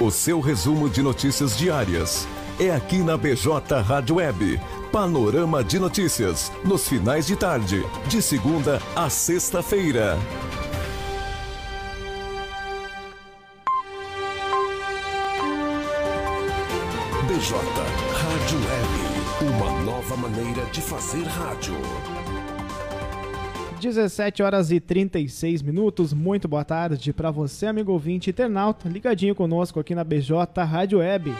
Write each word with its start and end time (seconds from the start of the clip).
O 0.00 0.12
seu 0.12 0.38
resumo 0.38 0.88
de 0.88 1.02
notícias 1.02 1.56
diárias 1.56 2.24
é 2.60 2.70
aqui 2.70 2.98
na 2.98 3.16
BJ 3.16 3.82
Rádio 3.82 4.16
Web. 4.16 4.60
Panorama 4.92 5.64
de 5.64 5.80
notícias, 5.80 6.52
nos 6.64 6.86
finais 6.86 7.26
de 7.26 7.34
tarde, 7.34 7.84
de 8.06 8.22
segunda 8.22 8.80
a 8.94 9.10
sexta-feira. 9.10 10.16
BJ 17.26 17.56
Rádio 18.12 18.58
Web, 18.68 19.52
uma 19.52 19.82
nova 19.82 20.16
maneira 20.16 20.64
de 20.66 20.80
fazer 20.80 21.24
rádio. 21.24 21.74
17 23.78 24.42
horas 24.42 24.72
e 24.72 24.80
36 24.80 25.62
minutos. 25.62 26.12
Muito 26.12 26.48
boa 26.48 26.64
tarde 26.64 27.12
para 27.12 27.30
você, 27.30 27.66
amigo 27.66 27.92
ouvinte 27.92 28.30
internauta, 28.30 28.88
ligadinho 28.88 29.36
conosco 29.36 29.78
aqui 29.78 29.94
na 29.94 30.02
BJ 30.02 30.64
Rádio 30.64 30.98
Web. 30.98 31.32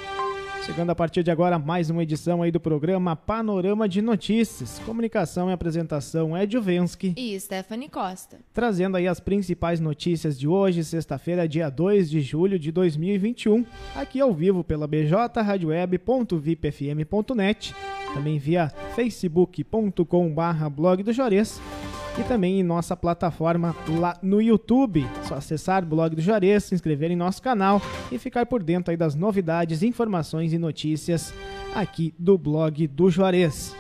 Chegando 0.64 0.90
a 0.90 0.94
partir 0.94 1.24
de 1.24 1.30
agora 1.30 1.58
mais 1.58 1.90
uma 1.90 2.02
edição 2.02 2.42
aí 2.42 2.50
do 2.52 2.60
programa 2.60 3.16
Panorama 3.16 3.88
de 3.88 4.00
Notícias. 4.00 4.78
Comunicação 4.80 5.50
e 5.50 5.52
apresentação 5.52 6.36
é 6.36 6.48
Juvensky 6.48 7.12
e 7.16 7.40
Stephanie 7.40 7.88
Costa. 7.88 8.38
Trazendo 8.52 8.96
aí 8.96 9.08
as 9.08 9.18
principais 9.18 9.80
notícias 9.80 10.38
de 10.38 10.46
hoje, 10.46 10.84
sexta-feira, 10.84 11.48
dia 11.48 11.68
2 11.70 12.08
de 12.08 12.20
julho 12.20 12.56
de 12.58 12.70
2021, 12.70 13.66
aqui 13.96 14.20
ao 14.20 14.32
vivo 14.32 14.62
pela 14.62 14.86
bjradioweb.vipfm.net, 14.86 17.74
também 18.14 18.38
via 18.38 18.68
facebook.com/blog 18.94 21.02
do 21.02 21.12
Jores 21.12 21.60
e 22.18 22.24
também 22.24 22.58
em 22.58 22.62
nossa 22.62 22.96
plataforma 22.96 23.74
lá 23.88 24.18
no 24.20 24.42
YouTube. 24.42 25.06
Só 25.22 25.36
acessar 25.36 25.84
o 25.84 25.86
blog 25.86 26.16
do 26.16 26.22
Juarez, 26.22 26.64
se 26.64 26.74
inscrever 26.74 27.10
em 27.10 27.16
nosso 27.16 27.41
canal 27.41 27.80
e 28.10 28.18
ficar 28.18 28.46
por 28.46 28.62
dentro 28.62 28.91
aí 28.91 28.96
das 28.96 29.14
novidades, 29.14 29.82
informações 29.82 30.52
e 30.52 30.58
notícias 30.58 31.33
aqui 31.74 32.12
do 32.19 32.36
blog 32.36 32.86
do 32.89 33.08
Juarez. 33.08 33.74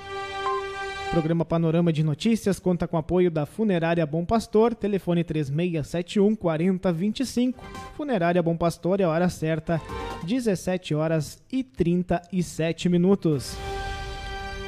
O 1.08 1.10
programa 1.10 1.44
Panorama 1.44 1.92
de 1.92 2.04
Notícias 2.04 2.60
conta 2.60 2.86
com 2.86 2.98
apoio 2.98 3.30
da 3.30 3.46
Funerária 3.46 4.04
Bom 4.06 4.24
Pastor, 4.26 4.74
telefone 4.74 5.24
3671 5.24 6.36
4025. 6.36 7.64
Funerária 7.96 8.42
Bom 8.42 8.56
Pastor 8.56 9.00
é 9.00 9.04
a 9.04 9.08
hora 9.08 9.28
certa, 9.30 9.80
17 10.24 10.94
horas 10.94 11.42
e 11.50 11.64
37 11.64 12.90
minutos. 12.90 13.56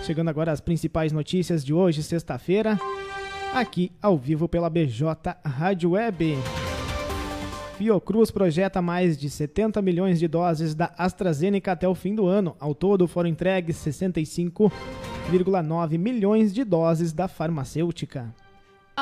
Chegando 0.03 0.31
agora 0.31 0.51
às 0.51 0.63
principais 0.63 1.13
notícias 1.13 1.63
de 1.63 1.75
hoje, 1.75 2.03
sexta-feira 2.03 2.81
aqui 3.53 3.93
ao 4.01 4.17
vivo 4.17 4.49
pela 4.49 4.71
BJ 4.71 5.37
Rádio 5.45 5.91
Web. 5.91 6.39
Fiocruz 7.77 8.31
projeta 8.31 8.81
mais 8.81 9.19
de 9.19 9.29
70 9.29 9.83
milhões 9.83 10.19
de 10.19 10.27
doses 10.29 10.75
da 10.75 10.95
AstraZeneca 10.97 11.73
até 11.73 11.87
o 11.89 11.95
fim 11.95 12.15
do 12.15 12.27
ano. 12.27 12.57
Ao 12.61 12.75
todo 12.75 13.09
foram 13.09 13.29
entregues 13.29 13.77
65,9 13.77 15.99
milhões 15.99 16.53
de 16.53 16.65
doses 16.65 17.13
da 17.13 17.27
farmacêutica. 17.27 18.33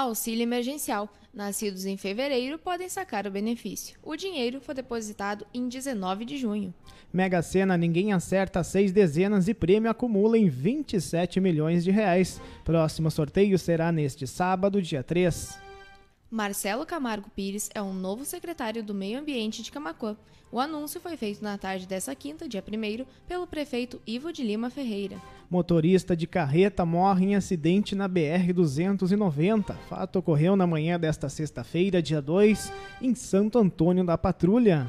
Auxílio 0.00 0.42
emergencial. 0.42 1.08
Nascidos 1.34 1.84
em 1.84 1.96
fevereiro 1.96 2.58
podem 2.58 2.88
sacar 2.88 3.26
o 3.26 3.30
benefício. 3.30 3.98
O 4.02 4.16
dinheiro 4.16 4.60
foi 4.60 4.74
depositado 4.74 5.46
em 5.52 5.68
19 5.68 6.24
de 6.24 6.36
junho. 6.36 6.72
Mega 7.12 7.42
Sena, 7.42 7.76
ninguém 7.76 8.12
acerta 8.12 8.62
seis 8.62 8.92
dezenas 8.92 9.48
e 9.48 9.54
prêmio 9.54 9.90
acumula 9.90 10.38
em 10.38 10.48
27 10.48 11.40
milhões 11.40 11.84
de 11.84 11.90
reais. 11.90 12.40
Próximo 12.64 13.10
sorteio 13.10 13.58
será 13.58 13.92
neste 13.92 14.26
sábado, 14.26 14.80
dia 14.80 15.02
3. 15.02 15.67
Marcelo 16.30 16.84
Camargo 16.84 17.30
Pires 17.34 17.70
é 17.74 17.80
o 17.80 17.90
novo 17.90 18.22
secretário 18.22 18.82
do 18.82 18.92
Meio 18.92 19.18
Ambiente 19.18 19.62
de 19.62 19.72
Camacuã. 19.72 20.14
O 20.52 20.60
anúncio 20.60 21.00
foi 21.00 21.16
feito 21.16 21.42
na 21.42 21.56
tarde 21.56 21.86
dessa 21.86 22.14
quinta, 22.14 22.46
dia 22.46 22.62
1 22.62 23.06
pelo 23.26 23.46
prefeito 23.46 23.98
Ivo 24.06 24.30
de 24.30 24.42
Lima 24.42 24.68
Ferreira. 24.68 25.16
Motorista 25.48 26.14
de 26.14 26.26
carreta 26.26 26.84
morre 26.84 27.26
em 27.26 27.34
acidente 27.34 27.94
na 27.94 28.06
BR-290. 28.06 29.74
Fato 29.88 30.18
ocorreu 30.18 30.54
na 30.54 30.66
manhã 30.66 31.00
desta 31.00 31.30
sexta-feira, 31.30 32.02
dia 32.02 32.20
2, 32.20 32.72
em 33.00 33.14
Santo 33.14 33.58
Antônio 33.58 34.04
da 34.04 34.18
Patrulha. 34.18 34.86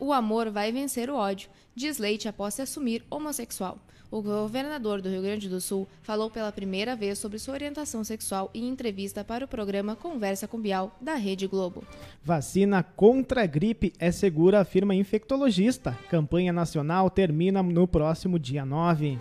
O 0.00 0.12
amor 0.12 0.50
vai 0.50 0.72
vencer 0.72 1.08
o 1.08 1.16
ódio, 1.16 1.48
diz 1.74 1.98
Leite 1.98 2.28
após 2.28 2.54
se 2.54 2.62
assumir 2.62 3.04
homossexual. 3.10 3.78
O 4.10 4.22
governador 4.22 5.02
do 5.02 5.08
Rio 5.08 5.22
Grande 5.22 5.48
do 5.48 5.60
Sul 5.60 5.88
falou 6.02 6.30
pela 6.30 6.52
primeira 6.52 6.94
vez 6.94 7.18
sobre 7.18 7.38
sua 7.38 7.54
orientação 7.54 8.04
sexual 8.04 8.48
em 8.54 8.68
entrevista 8.68 9.24
para 9.24 9.44
o 9.44 9.48
programa 9.48 9.96
Conversa 9.96 10.46
com 10.46 10.60
Bial, 10.60 10.96
da 11.00 11.14
Rede 11.14 11.48
Globo. 11.48 11.82
Vacina 12.22 12.82
contra 12.82 13.42
a 13.42 13.46
gripe 13.46 13.92
é 13.98 14.12
segura, 14.12 14.60
afirma 14.60 14.94
infectologista. 14.94 15.98
Campanha 16.08 16.52
nacional 16.52 17.10
termina 17.10 17.60
no 17.60 17.88
próximo 17.88 18.38
dia 18.38 18.64
9. 18.64 19.18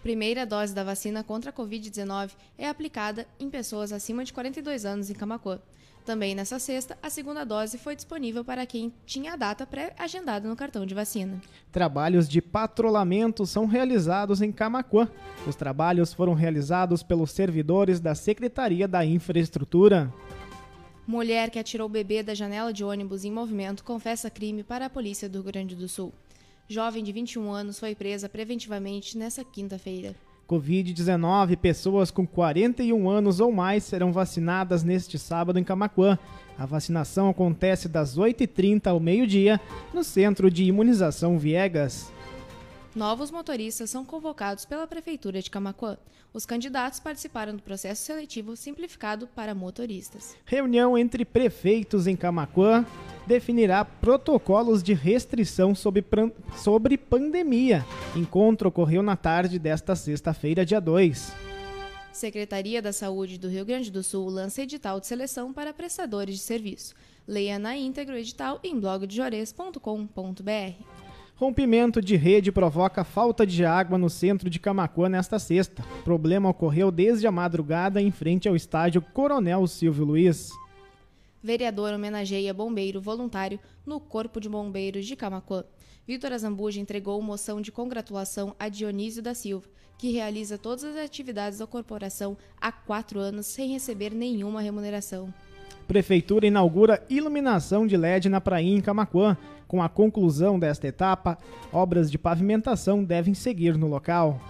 Primeira 0.00 0.44
dose 0.44 0.74
da 0.74 0.84
vacina 0.84 1.24
contra 1.24 1.50
a 1.50 1.52
Covid-19 1.52 2.32
é 2.58 2.68
aplicada 2.68 3.26
em 3.40 3.50
pessoas 3.50 3.90
acima 3.90 4.24
de 4.24 4.32
42 4.32 4.84
anos 4.84 5.10
em 5.10 5.14
Camacuã. 5.14 5.58
Também 6.04 6.34
nessa 6.34 6.58
sexta, 6.58 6.98
a 7.02 7.08
segunda 7.08 7.44
dose 7.44 7.78
foi 7.78 7.96
disponível 7.96 8.44
para 8.44 8.66
quem 8.66 8.92
tinha 9.06 9.32
a 9.32 9.36
data 9.36 9.66
pré-agendada 9.66 10.46
no 10.46 10.54
cartão 10.54 10.84
de 10.84 10.94
vacina. 10.94 11.40
Trabalhos 11.72 12.28
de 12.28 12.42
patrulhamento 12.42 13.46
são 13.46 13.64
realizados 13.64 14.42
em 14.42 14.52
Camacuã. 14.52 15.08
Os 15.46 15.56
trabalhos 15.56 16.12
foram 16.12 16.34
realizados 16.34 17.02
pelos 17.02 17.30
servidores 17.30 18.00
da 18.00 18.14
Secretaria 18.14 18.86
da 18.86 19.02
Infraestrutura. 19.02 20.12
Mulher 21.06 21.48
que 21.50 21.58
atirou 21.58 21.88
bebê 21.88 22.22
da 22.22 22.34
janela 22.34 22.70
de 22.70 22.84
ônibus 22.84 23.24
em 23.24 23.32
movimento 23.32 23.82
confessa 23.82 24.28
crime 24.28 24.62
para 24.62 24.86
a 24.86 24.90
polícia 24.90 25.26
do 25.26 25.40
Rio 25.40 25.44
Grande 25.44 25.74
do 25.74 25.88
Sul. 25.88 26.12
Jovem 26.68 27.02
de 27.02 27.12
21 27.12 27.50
anos 27.50 27.78
foi 27.78 27.94
presa 27.94 28.28
preventivamente 28.28 29.16
nesta 29.16 29.42
quinta-feira. 29.42 30.14
Covid-19, 30.48 31.56
pessoas 31.56 32.10
com 32.10 32.26
41 32.26 33.08
anos 33.08 33.40
ou 33.40 33.50
mais 33.50 33.84
serão 33.84 34.12
vacinadas 34.12 34.82
neste 34.82 35.18
sábado 35.18 35.58
em 35.58 35.64
Camacuã. 35.64 36.18
A 36.58 36.66
vacinação 36.66 37.28
acontece 37.28 37.88
das 37.88 38.16
8h30 38.16 38.86
ao 38.86 39.00
meio-dia 39.00 39.60
no 39.92 40.04
Centro 40.04 40.50
de 40.50 40.64
Imunização 40.64 41.38
Viegas. 41.38 42.12
Novos 42.94 43.32
motoristas 43.32 43.90
são 43.90 44.04
convocados 44.04 44.64
pela 44.64 44.86
Prefeitura 44.86 45.42
de 45.42 45.50
Camacuã. 45.50 45.98
Os 46.32 46.46
candidatos 46.46 47.00
participaram 47.00 47.56
do 47.56 47.62
processo 47.62 48.04
seletivo 48.04 48.56
simplificado 48.56 49.26
para 49.26 49.52
motoristas. 49.52 50.36
Reunião 50.44 50.96
entre 50.96 51.24
prefeitos 51.24 52.06
em 52.06 52.14
Camacuã 52.14 52.86
definirá 53.26 53.84
protocolos 53.84 54.80
de 54.80 54.94
restrição 54.94 55.74
sobre, 55.74 56.04
sobre 56.56 56.96
pandemia. 56.96 57.84
Encontro 58.14 58.68
ocorreu 58.68 59.02
na 59.02 59.16
tarde 59.16 59.58
desta 59.58 59.96
sexta-feira, 59.96 60.64
dia 60.64 60.80
2. 60.80 61.32
Secretaria 62.12 62.80
da 62.80 62.92
Saúde 62.92 63.38
do 63.38 63.48
Rio 63.48 63.64
Grande 63.64 63.90
do 63.90 64.04
Sul 64.04 64.28
lança 64.28 64.62
edital 64.62 65.00
de 65.00 65.08
seleção 65.08 65.52
para 65.52 65.74
prestadores 65.74 66.36
de 66.36 66.42
serviço. 66.42 66.94
Leia 67.26 67.58
na 67.58 67.76
íntegra 67.76 68.14
o 68.14 68.18
edital 68.18 68.60
em 68.62 68.78
blogdejores.com.br. 68.78 71.03
Rompimento 71.36 72.00
de 72.00 72.14
rede 72.14 72.52
provoca 72.52 73.02
falta 73.02 73.44
de 73.44 73.64
água 73.64 73.98
no 73.98 74.08
centro 74.08 74.48
de 74.48 74.60
Camacuã 74.60 75.08
nesta 75.08 75.36
sexta. 75.40 75.82
O 75.98 76.02
problema 76.04 76.48
ocorreu 76.48 76.92
desde 76.92 77.26
a 77.26 77.32
madrugada 77.32 78.00
em 78.00 78.12
frente 78.12 78.48
ao 78.48 78.54
estádio 78.54 79.02
Coronel 79.02 79.66
Silvio 79.66 80.04
Luiz. 80.04 80.52
Vereador 81.42 81.92
homenageia 81.92 82.54
bombeiro 82.54 83.00
voluntário 83.00 83.58
no 83.84 83.98
Corpo 83.98 84.40
de 84.40 84.48
Bombeiros 84.48 85.06
de 85.06 85.16
Camacuã. 85.16 85.64
Vitor 86.06 86.32
Azambuja 86.32 86.80
entregou 86.80 87.20
moção 87.20 87.60
de 87.60 87.72
congratulação 87.72 88.54
a 88.56 88.68
Dionísio 88.68 89.20
da 89.20 89.34
Silva, 89.34 89.68
que 89.98 90.12
realiza 90.12 90.56
todas 90.56 90.84
as 90.84 90.96
atividades 90.96 91.58
da 91.58 91.66
corporação 91.66 92.38
há 92.60 92.70
quatro 92.70 93.18
anos 93.18 93.46
sem 93.46 93.72
receber 93.72 94.14
nenhuma 94.14 94.60
remuneração. 94.60 95.34
Prefeitura 95.86 96.46
inaugura 96.46 97.02
iluminação 97.10 97.86
de 97.86 97.96
LED 97.96 98.28
na 98.28 98.40
praia 98.40 98.64
em 98.64 98.80
Camacuã. 98.80 99.36
Com 99.68 99.82
a 99.82 99.88
conclusão 99.88 100.58
desta 100.58 100.86
etapa, 100.86 101.38
obras 101.72 102.10
de 102.10 102.18
pavimentação 102.18 103.04
devem 103.04 103.34
seguir 103.34 103.76
no 103.76 103.86
local. 103.86 104.40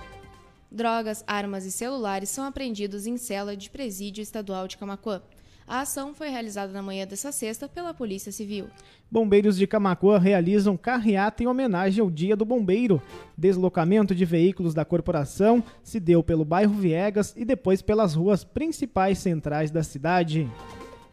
Drogas, 0.70 1.24
armas 1.26 1.64
e 1.64 1.70
celulares 1.70 2.28
são 2.28 2.44
apreendidos 2.44 3.06
em 3.06 3.16
cela 3.16 3.56
de 3.56 3.70
presídio 3.70 4.22
estadual 4.22 4.66
de 4.66 4.76
Camacuã. 4.76 5.22
A 5.66 5.80
ação 5.80 6.12
foi 6.12 6.28
realizada 6.28 6.72
na 6.72 6.82
manhã 6.82 7.06
dessa 7.06 7.32
sexta 7.32 7.66
pela 7.66 7.94
Polícia 7.94 8.30
Civil. 8.30 8.66
Bombeiros 9.10 9.56
de 9.56 9.66
Camacuã 9.66 10.18
realizam 10.18 10.76
carreata 10.76 11.42
em 11.42 11.46
homenagem 11.46 12.02
ao 12.02 12.10
Dia 12.10 12.36
do 12.36 12.44
Bombeiro. 12.44 13.00
Deslocamento 13.36 14.14
de 14.14 14.24
veículos 14.26 14.74
da 14.74 14.84
corporação 14.84 15.64
se 15.82 15.98
deu 15.98 16.22
pelo 16.22 16.44
bairro 16.44 16.74
Viegas 16.74 17.32
e 17.34 17.44
depois 17.46 17.80
pelas 17.80 18.14
ruas 18.14 18.44
principais 18.44 19.18
centrais 19.18 19.70
da 19.70 19.82
cidade. 19.82 20.50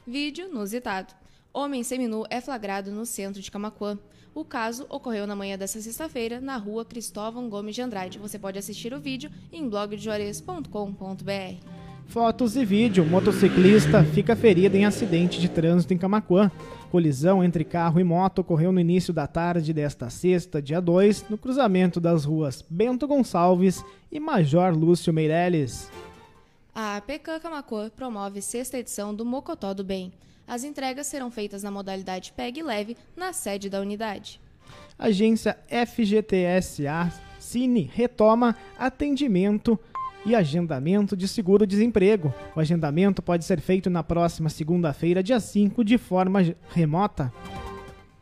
Vídeo 0.06 0.48
inusitado. 0.48 1.14
Homem 1.54 1.84
seminu 1.84 2.26
é 2.30 2.42
flagrado 2.42 2.92
no 2.92 3.06
centro 3.06 3.42
de 3.42 3.52
Camacuã. 3.52 3.98
O 4.34 4.46
caso 4.46 4.86
ocorreu 4.90 5.28
na 5.28 5.36
manhã 5.36 5.58
desta 5.58 5.82
sexta-feira, 5.82 6.40
na 6.40 6.58
rua 6.58 6.86
Cristóvão 6.86 7.50
Gomes 7.50 7.76
de 7.76 7.82
Andrade. 7.82 8.18
Você 8.18 8.40
pode 8.40 8.58
assistir 8.58 8.94
o 8.94 9.00
vídeo 9.00 9.30
em 9.52 9.68
blogdejuarez.com.br. 9.68 11.82
Fotos 12.08 12.56
e 12.56 12.66
vídeo. 12.66 13.06
Motociclista 13.06 14.04
fica 14.04 14.36
ferido 14.36 14.76
em 14.76 14.86
acidente 14.86 15.40
de 15.40 15.48
trânsito 15.48 15.94
em 15.94 15.98
Camacuã. 15.98 16.52
Colisão 16.90 17.44
entre 17.44 17.64
carro 17.64 18.00
e 18.00 18.04
moto 18.04 18.40
ocorreu 18.40 18.72
no 18.72 18.80
início 18.80 19.14
da 19.14 19.28
tarde 19.28 19.74
desta 19.74 20.10
sexta, 20.10 20.62
dia 20.62 20.82
2, 20.82 21.30
no 21.30 21.38
cruzamento 21.38 22.02
das 22.02 22.26
ruas 22.26 22.66
Bento 22.70 23.08
Gonçalves 23.08 23.84
e 24.12 24.20
Major 24.20 24.74
Lúcio 24.74 25.14
Meirelles. 25.14 25.90
A 26.74 26.96
APK 26.98 27.42
Camacuã 27.42 27.90
promove 27.90 28.42
sexta 28.42 28.78
edição 28.78 29.14
do 29.14 29.26
Mocotó 29.26 29.74
do 29.74 29.84
Bem. 29.84 30.14
As 30.48 30.64
entregas 30.64 31.08
serão 31.08 31.30
feitas 31.30 31.64
na 31.64 31.70
modalidade 31.70 32.32
PEG 32.32 32.64
Leve, 32.64 32.98
na 33.16 33.34
sede 33.34 33.70
da 33.70 33.82
unidade. 33.82 34.40
Agência 34.98 35.58
FGTSA 35.68 37.12
Cine 37.38 37.90
retoma 37.94 38.56
atendimento 38.80 39.78
e 40.26 40.34
agendamento 40.34 41.18
de 41.18 41.28
seguro-desemprego. 41.28 42.34
O 42.56 42.60
agendamento 42.60 43.22
pode 43.22 43.44
ser 43.44 43.60
feito 43.60 43.90
na 43.90 44.02
próxima 44.02 44.48
segunda-feira, 44.48 45.22
dia 45.22 45.40
5, 45.42 45.84
de 45.84 45.98
forma 45.98 46.40
remota. 46.70 47.34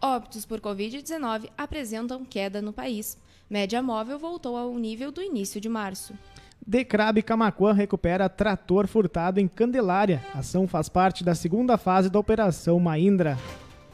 Óbitos 0.02 0.46
por 0.46 0.60
Covid-19 0.60 1.50
apresentam 1.56 2.26
queda 2.26 2.62
no 2.62 2.74
país. 2.74 3.18
Média 3.48 3.82
móvel 3.84 4.18
voltou 4.18 4.58
ao 4.58 4.74
nível 4.76 5.12
do 5.12 5.22
início 5.22 5.60
de 5.62 5.70
março. 5.70 6.14
Decrab 6.70 7.20
Camacuã 7.24 7.74
recupera 7.74 8.30
trator 8.30 8.86
furtado 8.86 9.40
em 9.40 9.48
Candelária. 9.48 10.24
A 10.36 10.38
ação 10.38 10.68
faz 10.68 10.88
parte 10.88 11.24
da 11.24 11.34
segunda 11.34 11.80
fase 11.80 12.12
da 12.12 12.20
Operação 12.20 12.80
Maindra. 12.80 13.40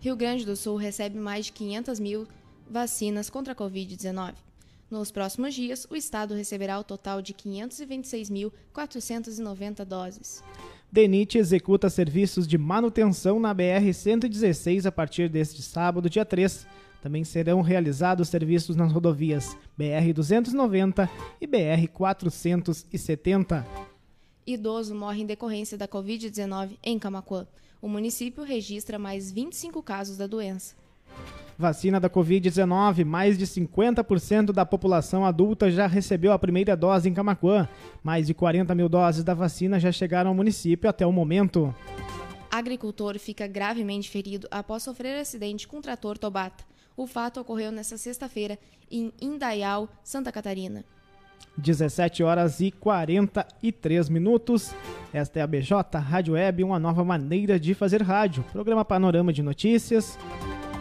Rio 0.00 0.16
Grande 0.16 0.46
do 0.46 0.56
Sul 0.56 0.76
recebe 0.76 1.18
mais 1.18 1.44
de 1.46 1.52
500 1.52 2.00
mil 2.00 2.26
vacinas 2.70 3.28
contra 3.28 3.52
a 3.52 3.56
Covid-19. 3.56 4.32
Nos 4.90 5.10
próximos 5.10 5.54
dias, 5.54 5.86
o 5.90 5.96
estado 5.96 6.32
receberá 6.32 6.78
o 6.78 6.84
total 6.84 7.20
de 7.20 7.34
526.490 7.34 9.84
doses. 9.84 10.42
DENIT 10.90 11.36
executa 11.36 11.90
serviços 11.90 12.48
de 12.48 12.56
manutenção 12.56 13.38
na 13.38 13.54
BR-116 13.54 14.86
a 14.86 14.92
partir 14.92 15.28
deste 15.28 15.60
sábado, 15.60 16.08
dia 16.08 16.24
3. 16.24 16.66
Também 17.02 17.24
serão 17.24 17.60
realizados 17.60 18.28
serviços 18.28 18.74
nas 18.74 18.90
rodovias 18.90 19.54
BR-290 19.78 21.08
e 21.40 21.46
BR-470. 21.46 23.64
Idoso 24.46 24.94
morre 24.94 25.22
em 25.22 25.26
decorrência 25.26 25.76
da 25.76 25.86
Covid-19 25.86 26.78
em 26.82 26.98
Camacuã. 26.98 27.46
O 27.82 27.88
município 27.88 28.42
registra 28.42 28.98
mais 28.98 29.30
25 29.30 29.82
casos 29.82 30.16
da 30.16 30.26
doença. 30.26 30.74
Vacina 31.58 31.98
da 31.98 32.08
Covid-19. 32.08 33.04
Mais 33.04 33.36
de 33.36 33.44
50% 33.44 34.52
da 34.52 34.64
população 34.64 35.26
adulta 35.26 35.68
já 35.72 35.88
recebeu 35.88 36.32
a 36.32 36.38
primeira 36.38 36.76
dose 36.76 37.08
em 37.08 37.12
Camacuã. 37.12 37.68
Mais 38.00 38.28
de 38.28 38.32
40 38.32 38.76
mil 38.76 38.88
doses 38.88 39.24
da 39.24 39.34
vacina 39.34 39.80
já 39.80 39.90
chegaram 39.90 40.30
ao 40.30 40.36
município 40.36 40.88
até 40.88 41.04
o 41.04 41.10
momento. 41.10 41.74
Agricultor 42.48 43.18
fica 43.18 43.48
gravemente 43.48 44.08
ferido 44.08 44.46
após 44.52 44.84
sofrer 44.84 45.18
acidente 45.18 45.66
com 45.66 45.80
trator 45.80 46.16
Tobata. 46.16 46.64
O 46.96 47.08
fato 47.08 47.40
ocorreu 47.40 47.72
nesta 47.72 47.98
sexta-feira 47.98 48.56
em 48.88 49.12
Indaial, 49.20 49.88
Santa 50.04 50.30
Catarina. 50.30 50.84
17 51.56 52.22
horas 52.22 52.60
e 52.60 52.70
43 52.70 54.08
minutos. 54.08 54.72
Esta 55.12 55.40
é 55.40 55.42
a 55.42 55.46
BJ 55.46 55.98
Rádio 55.98 56.34
Web, 56.34 56.62
uma 56.62 56.78
nova 56.78 57.04
maneira 57.04 57.58
de 57.58 57.74
fazer 57.74 58.00
rádio. 58.00 58.44
Programa 58.52 58.84
Panorama 58.84 59.32
de 59.32 59.42
Notícias. 59.42 60.16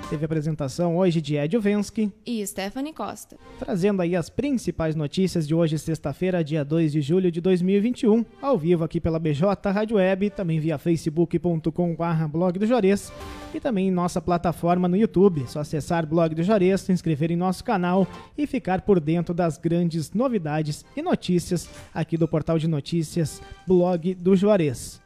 Teve 0.09 0.23
apresentação 0.23 0.97
hoje 0.97 1.19
de 1.19 1.35
Ed 1.35 1.57
Vensky 1.57 2.09
e 2.25 2.45
Stephanie 2.47 2.93
Costa. 2.93 3.37
Trazendo 3.59 4.01
aí 4.01 4.15
as 4.15 4.29
principais 4.29 4.95
notícias 4.95 5.45
de 5.45 5.53
hoje, 5.53 5.77
sexta-feira, 5.77 6.41
dia 6.41 6.63
2 6.63 6.93
de 6.93 7.01
julho 7.01 7.29
de 7.29 7.41
2021, 7.41 8.23
ao 8.41 8.57
vivo 8.57 8.85
aqui 8.85 9.01
pela 9.01 9.19
BJ 9.19 9.69
Rádio 9.69 9.97
Web, 9.97 10.29
também 10.29 10.61
via 10.61 10.77
facebook.com.br 10.77 12.27
blog 12.31 12.57
do 12.57 12.65
Jores 12.65 13.11
e 13.53 13.59
também 13.59 13.89
em 13.89 13.91
nossa 13.91 14.21
plataforma 14.21 14.87
no 14.87 14.95
YouTube. 14.95 15.43
Só 15.45 15.59
acessar 15.59 16.07
blog 16.07 16.33
do 16.33 16.43
Jores, 16.43 16.81
se 16.81 16.93
inscrever 16.93 17.29
em 17.29 17.35
nosso 17.35 17.61
canal 17.65 18.07
e 18.37 18.47
ficar 18.47 18.81
por 18.81 19.01
dentro 19.01 19.33
das 19.33 19.57
grandes 19.57 20.13
novidades 20.13 20.85
e 20.95 21.01
notícias 21.01 21.69
aqui 21.93 22.15
do 22.15 22.29
portal 22.29 22.57
de 22.57 22.67
notícias 22.67 23.41
Blog 23.67 24.15
do 24.15 24.37
Juarez. 24.37 25.05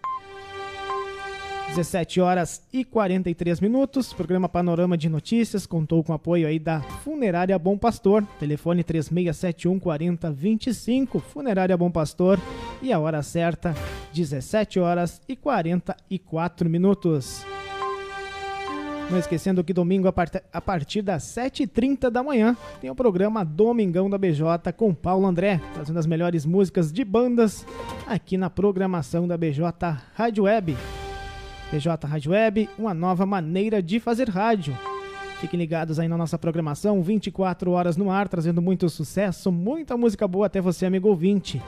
17 1.72 2.20
horas 2.20 2.62
e 2.74 2.84
43 2.84 3.62
minutos. 3.62 4.12
Programa 4.12 4.50
Panorama 4.50 4.98
de 4.98 5.08
Notícias 5.08 5.66
contou 5.66 6.04
com 6.04 6.12
apoio 6.12 6.46
aí 6.46 6.60
da 6.60 6.82
Funerária 6.82 7.58
Bom 7.58 7.78
Pastor. 7.78 8.28
Telefone 8.38 8.84
3671 8.84 9.80
4025. 9.80 11.20
Funerária 11.22 11.78
Bom 11.78 11.90
Pastor. 11.90 12.38
E 12.82 12.92
a 12.92 13.00
hora 13.00 13.24
certa, 13.24 13.74
17 14.14 14.82
horas 14.82 15.22
e 15.30 15.38
44 15.38 16.70
minutos. 16.70 17.46
Não 19.10 19.18
esquecendo 19.18 19.64
que 19.64 19.72
domingo, 19.74 20.10
a 20.10 20.62
partir 20.62 21.02
das 21.02 21.24
7h30 21.24 22.10
da 22.10 22.22
manhã, 22.22 22.56
tem 22.82 22.90
o 22.90 22.96
programa 22.96 23.46
Domingão 23.46 24.10
da 24.10 24.18
BJ 24.18 24.74
com 24.76 24.94
Paulo 24.94 25.26
André, 25.26 25.62
trazendo 25.74 26.00
as 26.00 26.06
melhores 26.06 26.46
músicas 26.46 26.92
de 26.92 27.06
bandas 27.06 27.66
aqui 28.06 28.38
na 28.38 28.50
programação 28.50 29.26
da 29.26 29.38
BJ 29.38 29.64
Rádio 30.16 30.44
Web. 30.44 30.76
PJ 31.72 32.06
Rádio 32.06 32.34
Web, 32.34 32.70
uma 32.78 32.94
nova 32.94 33.26
maneira 33.26 33.82
de 33.82 33.98
fazer 33.98 34.30
rádio. 34.30 34.78
Fiquem 35.40 35.58
ligados 35.58 36.00
aí 36.00 36.08
na 36.08 36.18
nossa 36.18 36.38
programação, 36.38 37.02
24 37.02 37.72
horas 37.72 37.96
no 37.96 38.12
ar, 38.12 38.28
trazendo 38.28 38.62
muito 38.62 38.90
sucesso, 38.90 39.50
muita 39.54 39.96
música 39.96 40.28
boa 40.28 40.48
até 40.48 40.60
você, 40.60 40.86
amigo 40.86 41.08
ouvinte. 41.08 41.62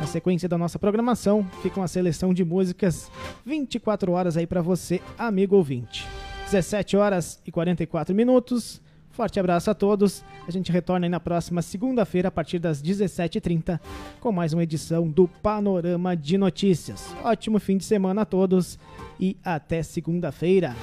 Na 0.00 0.06
sequência 0.06 0.48
da 0.48 0.58
nossa 0.58 0.76
programação, 0.76 1.46
fica 1.62 1.78
uma 1.78 1.86
seleção 1.86 2.34
de 2.34 2.44
músicas 2.44 3.10
24 3.46 4.10
horas 4.10 4.36
aí 4.36 4.46
para 4.46 4.60
você, 4.60 5.00
amigo 5.16 5.54
ouvinte. 5.54 6.04
17 6.46 6.96
horas 6.96 7.40
e 7.46 7.52
44 7.52 8.12
minutos. 8.12 8.82
Forte 9.18 9.40
abraço 9.40 9.68
a 9.68 9.74
todos. 9.74 10.24
A 10.46 10.50
gente 10.52 10.70
retorna 10.70 11.04
aí 11.04 11.10
na 11.10 11.18
próxima 11.18 11.60
segunda-feira, 11.60 12.28
a 12.28 12.30
partir 12.30 12.60
das 12.60 12.80
17h30, 12.80 13.80
com 14.20 14.30
mais 14.30 14.52
uma 14.52 14.62
edição 14.62 15.08
do 15.08 15.26
Panorama 15.26 16.16
de 16.16 16.38
Notícias. 16.38 17.12
Ótimo 17.24 17.58
fim 17.58 17.76
de 17.78 17.84
semana 17.84 18.22
a 18.22 18.24
todos 18.24 18.78
e 19.18 19.36
até 19.44 19.82
segunda-feira. 19.82 20.76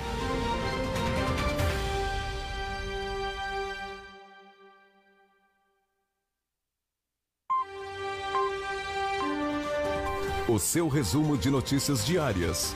O 10.50 10.60
seu 10.60 10.90
resumo 10.90 11.38
de 11.38 11.50
notícias 11.50 12.06
diárias 12.06 12.76